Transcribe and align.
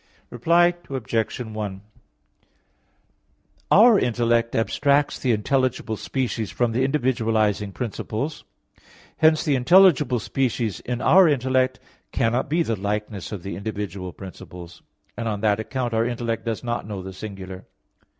Reply 0.31 0.73
Obj. 0.89 1.39
1: 1.39 1.81
Our 3.69 3.99
intellect 3.99 4.55
abstracts 4.55 5.19
the 5.19 5.31
intelligible 5.31 5.95
species 5.95 6.49
from 6.49 6.71
the 6.71 6.83
individualizing 6.83 7.71
principles; 7.71 8.43
hence 9.17 9.45
the 9.45 9.53
intelligible 9.53 10.17
species 10.17 10.79
in 10.79 11.01
our 11.01 11.27
intellect 11.27 11.79
cannot 12.11 12.49
be 12.49 12.63
the 12.63 12.75
likeness 12.75 13.31
of 13.31 13.43
the 13.43 13.55
individual 13.55 14.11
principles; 14.11 14.81
and 15.15 15.27
on 15.27 15.41
that 15.41 15.59
account 15.59 15.93
our 15.93 16.07
intellect 16.07 16.45
does 16.45 16.63
not 16.63 16.87
know 16.87 17.03
the 17.03 17.13
singular. 17.13 17.67